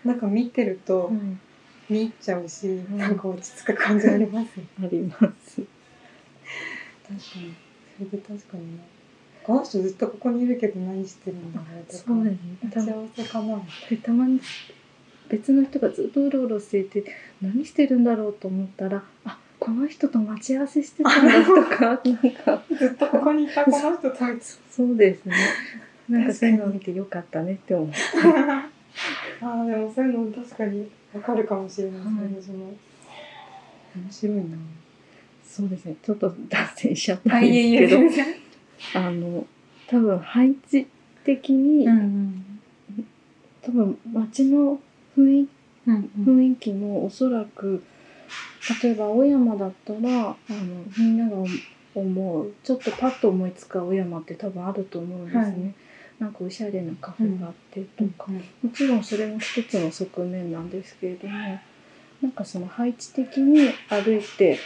[0.03, 1.11] なんか見てると
[1.89, 4.65] 見入っちゃうし、んなんか落ち着く感じありますよ。
[4.81, 5.61] あります。
[7.07, 7.53] 確かに。
[7.97, 8.98] それで確かにね。
[9.43, 12.03] この人ずっとここにいるけど何してるんだろうとか。
[12.05, 12.39] そうですね。
[12.63, 13.61] 待ち合わせかな。
[13.89, 14.41] でたまに
[15.29, 17.05] 別の人がずっとうろうろしていて
[17.41, 24.15] 何してるんだろうと思ったらあこの人と待ち合わせしてたんだとか なんかずっとここにいたこの人と。
[24.69, 25.35] そうですね
[26.09, 27.89] なんかそういうのを見てよかったねって思う。
[29.41, 32.09] ああでもそういうの確かにわかるかもしれないはい
[32.41, 32.73] 私も
[33.95, 34.43] 面白いな
[35.45, 37.97] そうですねちょっと脱線しちゃったあんですけど、
[38.95, 39.45] あの
[39.87, 40.87] 多分配置
[41.23, 42.45] 的に、うん
[43.61, 44.79] 多分街の
[45.17, 45.47] 雰囲
[45.85, 47.83] うん雰囲気もおそらく
[48.81, 50.37] 例えば青山だったらあの
[50.97, 51.37] みんなが
[51.93, 55.53] 思うちょっとパッと思いつく青山って多分あると思うんですね、はい。
[56.19, 58.35] なんかおしゃれなカフェがあってとか、うん。
[58.37, 61.59] もちろんそれも一つの側面なんですけれども
[62.21, 64.59] なんかその配置的に歩いて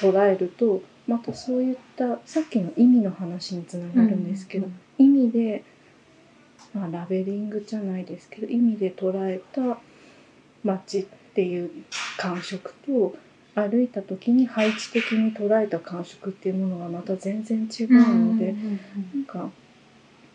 [0.00, 5.64] 捉えるとまたそういったさっきの意味の話につながるんですけど、意味で、
[6.74, 9.78] まあ、ラベリングじゃないですけど意味で捉えた
[10.64, 11.70] 街っていう
[12.16, 13.16] 感触と
[13.54, 18.54] 歩いた時に配置的に捉えた感触っていうものがまた全然違うので、
[19.14, 19.50] なんか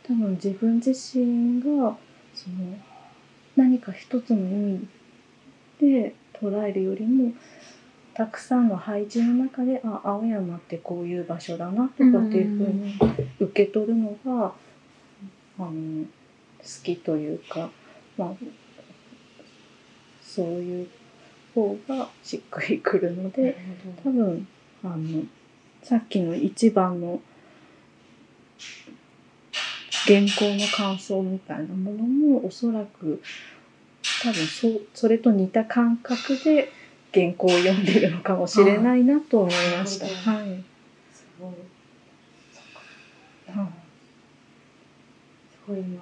[0.03, 1.97] 多分自分自身が
[2.36, 2.77] その
[3.56, 4.88] 何か一つの意味
[5.80, 7.34] で捉えるよりも
[8.17, 12.95] たくさんの配置の中であ青山ってこういう場所だなとかっていうふうに
[13.39, 14.53] 受け取るのが、
[15.60, 17.70] あの好きというか、
[18.18, 18.32] まあ、
[20.24, 20.88] そういう
[21.53, 23.55] 方がしっくりくるので
[24.03, 24.47] 多分
[24.84, 25.24] あの
[25.84, 27.22] さっきの一番の
[30.07, 33.22] 原稿の感想みたいなものもおそらく
[34.24, 36.72] 多分そそれと似た感覚で
[37.14, 40.05] 原稿を読んでるのかもしれないなと思いました。
[40.05, 40.64] はい
[41.14, 41.53] すごい
[42.53, 43.70] そっかはい
[45.51, 46.01] すごい今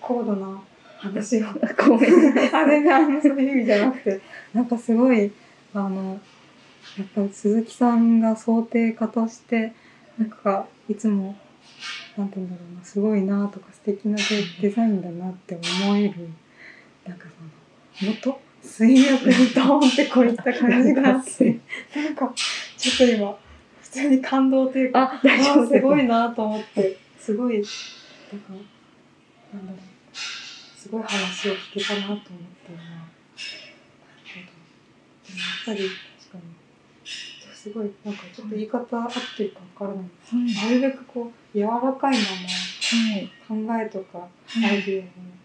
[0.00, 0.60] 高度な
[0.98, 1.46] 話を
[1.86, 2.12] ごめん。
[2.54, 4.20] あ全然あのそういう意味じゃなくて
[4.52, 5.32] なんかすごい
[5.74, 6.20] あの
[6.98, 9.72] やっぱり鈴木さんが想定家として
[10.18, 11.36] なんかいつも
[12.16, 14.22] なんて言うんだろうなすごいなとか素敵なデ
[14.68, 16.28] デザインだなって思える
[17.06, 17.26] なんか
[17.98, 21.08] その元水脈にドーンってこういった感じが。
[21.10, 21.60] あって、
[21.94, 22.32] なんか、
[22.76, 23.38] ちょっと今、
[23.82, 27.68] 普通に感動というか、ああすごいなと思って、すごい、なんか、
[29.52, 29.80] なんだろう、
[30.14, 32.20] すごい話を聞けたなと思っ
[32.66, 32.84] たよな。
[32.84, 33.04] なや
[35.62, 35.78] っぱり、
[36.18, 36.42] 確かに、
[37.54, 40.54] すごい、なんかちょっと言い方合ってるかわからない。
[40.54, 42.22] なるべくこう、柔らかいはい
[43.48, 45.43] まま考えとかアイデアを、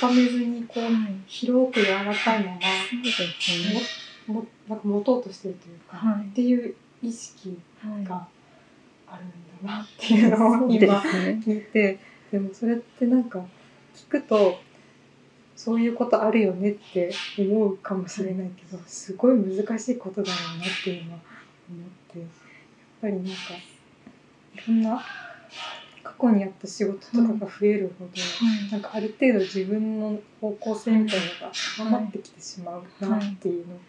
[0.00, 0.92] 固固めずに、こう、はい。
[1.26, 3.80] 広く柔らかいまま、そうですね。
[4.26, 6.26] ももなんか持とうとしてるというか、はい。
[6.26, 8.04] っていう意識はい。
[8.04, 8.26] が
[9.06, 11.98] あるんだなっていうのを今聞いて
[12.30, 13.44] でもそれってなんか
[13.94, 14.58] 聞くと
[15.54, 21.18] そういうことあるよねって思うかもしれないけどすごい難しいことだろうなっていうのは
[21.70, 22.28] 思ってやっ
[23.00, 23.30] ぱりなんか
[24.54, 25.00] いろんな
[26.24, 28.10] 過去にやった仕事とかが増えるほど、
[28.72, 33.82] なんかある程度自分の方向性みたいなのが高まってきてしまうなっていうのをは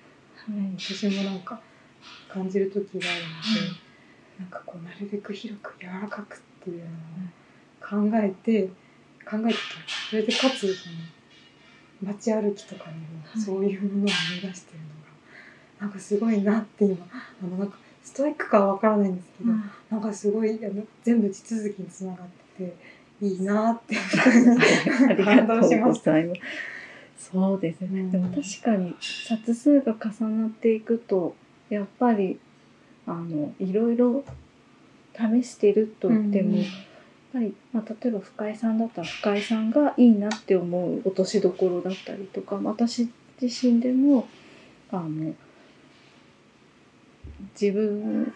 [0.52, 0.80] い。
[0.80, 1.62] 私もなんか
[2.28, 3.28] 感じる時があるの
[3.70, 8.68] で、なんかこうなるべく広く柔らかくっていうのを考えて
[9.24, 10.10] 考えてた。
[10.10, 10.96] それでかつその
[12.04, 14.62] 街歩きとかにもはいそういうものを見出してるのが
[15.80, 19.52] なんかすごいなって今あのなんかストイックかはわからないんですけど、
[19.90, 22.76] なんかすごいあの全部地続きにつながってて
[23.22, 23.96] いいなって
[25.08, 26.12] ありが感とうご動しました。
[26.12, 26.42] ざいます。
[27.32, 28.02] そうですね。
[28.02, 31.36] うんでも確かに冊数が重なっていくと
[31.70, 32.40] やっぱり
[33.08, 34.24] あのいろいろ
[35.16, 36.66] 試していると言っても、やっ
[37.32, 43.10] ぱり、まあ、例えば深井さんだったら深井さんがいいなって思う落としどころだったりとか私
[43.42, 44.28] 自身でも
[44.92, 45.34] あの
[47.60, 48.34] 自分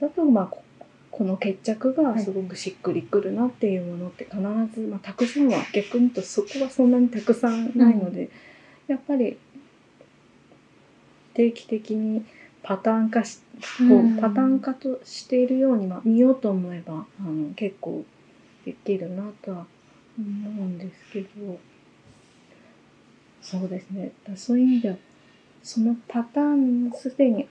[0.00, 0.62] だとまあこ
[1.10, 4.38] この決着がすごくしっくりくるなっていうものって必
[4.74, 8.30] ず、まあ、たくさんは逆に言うとそこはそんなにたくさんないので、
[8.88, 9.36] やっぱり
[11.34, 12.24] 定期的に
[12.62, 13.40] パターン化し
[13.78, 18.04] こうパターン化としているように、まあ、見ようと思えばあの結構
[18.64, 19.66] できるなとは
[20.18, 21.58] 思うんですけど。
[23.42, 24.12] そうですね。
[24.26, 24.96] だそういう意味では
[25.62, 27.48] そのパターンすでに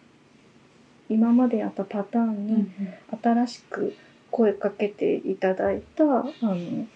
[1.12, 2.68] 今まであったパターンに
[3.22, 3.96] 新しく
[4.32, 6.88] 声かけていただいたあの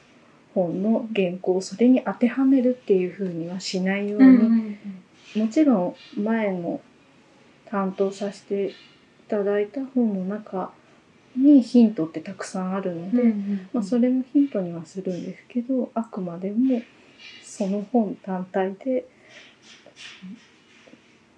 [0.53, 4.77] 本の原稿をそれに当てはめるっていうふうにはしないように、
[5.35, 6.79] もちろん前の
[7.69, 8.73] 担当させてい
[9.27, 10.71] ただいた本の中
[11.35, 13.35] にヒントってたくさんあるので、
[13.73, 16.81] まあ、それもヒントにはするんですけどあくまでも
[17.43, 19.05] その本単体で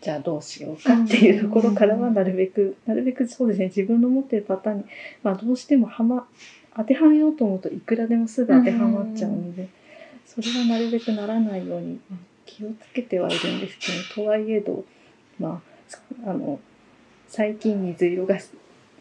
[0.02, 4.84] じゃあどうしようかっていうところからはなるべくなるべくそうですね自分の持ってるパターンに、
[5.24, 6.28] まあ、どうしてもはま
[6.76, 9.68] 当てはめようと思うといくらでもすぐ当てはまっちゃうので、
[10.28, 12.00] それはなるべくならないように
[12.45, 14.86] 気をつけてはいるんですけどとはいえど
[15.39, 15.62] ま
[16.26, 16.60] ああの
[17.28, 18.38] 最近水色が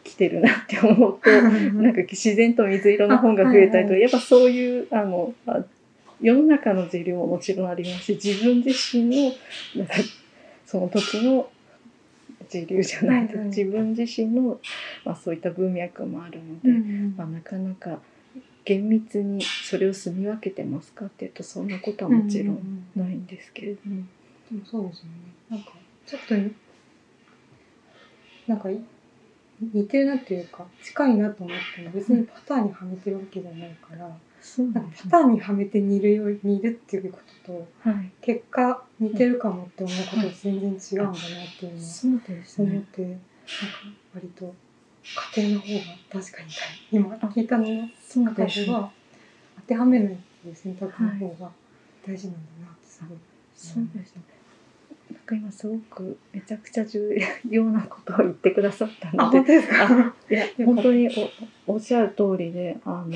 [0.02, 1.30] 来てるなって思うと
[1.82, 5.62] なんか自然と水色の本が増えたりとやっぱそういうあのあ
[6.20, 9.32] 世の中の時量ももちろんありますし自分自身の
[9.76, 9.94] なんか
[10.66, 11.48] その時の
[12.48, 14.60] 時流じゃないと、自分自身の、
[15.04, 16.70] まあ、そういった文脈もあるので、
[17.16, 18.00] まあ、なかなか
[18.64, 24.02] 厳密にそれを住み分けてますかっていうとそんなことはもちろんないんですけれども。
[24.50, 25.10] でもそうですよね。
[25.50, 25.72] なんか、
[26.06, 26.54] ちょっとに、
[28.46, 28.80] なんかい、
[29.72, 34.16] 似てるなっていうか、近いなと思っても、別にパターンにはめてるわけじゃないから、
[35.04, 41.12] パターンにはめて似るよう似るっていうことと、はい、結果似てるかもって思うことと全然違うんだなっ
[41.58, 41.82] ていうのを。
[42.06, 43.20] 思って、なんか
[44.14, 44.54] 割と
[45.36, 45.80] 家庭の方が
[46.20, 46.48] 確かに
[46.90, 47.88] 今聞いたのの
[48.24, 48.90] 中では
[49.56, 51.50] 当てはめないっていう選択の方が
[52.06, 53.18] 大事なんだなってすごい。
[53.54, 54.22] そうですね。
[55.12, 57.16] なんか今すごくめちゃくちゃ重
[57.48, 60.14] 要なことを言ってくださったあ、ので本当、ですか？
[60.30, 61.08] いや本当に
[61.66, 63.10] おおっしゃる通りで、あの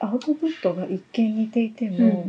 [0.00, 2.26] アウトプットが一見似ていても、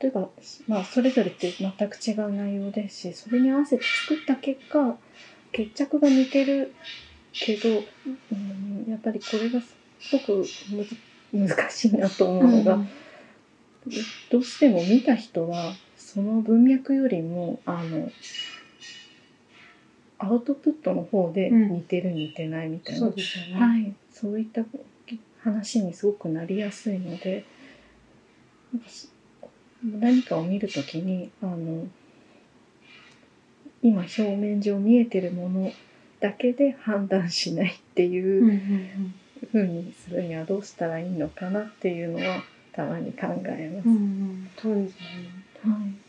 [0.00, 0.28] 例えば
[0.66, 4.96] まあそれぞれって全く違う内容ですし、それに合わせて作った結果
[5.52, 6.74] 決着が似てる
[7.32, 7.68] けど、
[8.32, 9.76] うん、やっぱりこれがす
[10.10, 10.96] ごくむず
[11.32, 12.78] 難しいなと思うのが。
[14.30, 18.10] どうしても見た人はその文脈よりもあの
[20.18, 23.24] アウトプットの方でうん似てる似てないみたいな、そうね。
[23.54, 24.64] はい、そういった
[25.44, 27.44] 話にすごくなりやすいので
[29.84, 31.86] 何かを見るときにあの
[33.82, 35.70] 今表面上見えてるもの
[36.20, 38.44] だけで判断しないっていう
[39.52, 42.42] うんうにするにはどうしたらいいのかなっていうのは
[42.72, 43.88] たまに考えます。
[43.88, 44.98] うんうん、そうですね。
[45.62, 46.03] はい